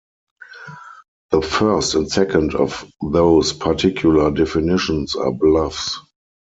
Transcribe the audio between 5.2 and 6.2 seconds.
bluffs.